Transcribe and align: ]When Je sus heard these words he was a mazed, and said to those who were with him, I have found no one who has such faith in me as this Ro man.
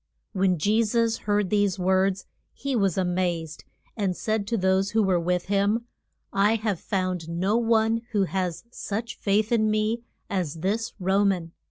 ]When 0.41 0.57
Je 0.57 0.83
sus 0.83 1.17
heard 1.29 1.51
these 1.51 1.77
words 1.77 2.25
he 2.53 2.75
was 2.75 2.97
a 2.97 3.05
mazed, 3.05 3.65
and 3.95 4.17
said 4.17 4.47
to 4.47 4.57
those 4.57 4.89
who 4.91 5.03
were 5.03 5.19
with 5.19 5.45
him, 5.45 5.85
I 6.33 6.55
have 6.55 6.79
found 6.79 7.29
no 7.29 7.55
one 7.57 8.01
who 8.11 8.23
has 8.23 8.63
such 8.71 9.19
faith 9.19 9.51
in 9.51 9.69
me 9.69 10.01
as 10.27 10.55
this 10.61 10.93
Ro 10.99 11.23
man. 11.23 11.51